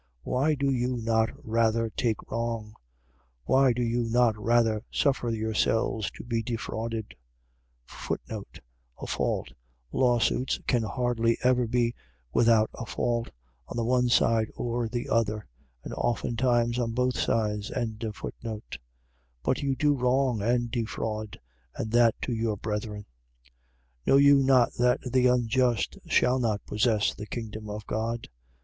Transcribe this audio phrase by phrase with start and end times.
[0.23, 2.73] Why do you not rather take wrong?
[3.43, 7.15] Why do you not rather suffer yourselves to be defrauded?
[8.09, 9.51] A fault..
[9.91, 11.93] .Lawsuits can hardly ever be
[12.33, 13.29] without a fault,
[13.67, 15.45] on the one side or the other;
[15.83, 17.69] and oftentimes on both sides.
[17.69, 18.79] 6:8.
[19.43, 21.39] But you do wrong and defraud:
[21.75, 23.05] and that to your brethren.
[24.07, 24.07] 6:9.
[24.07, 28.27] Know you not that the unjust shall not possess the kingdom of God?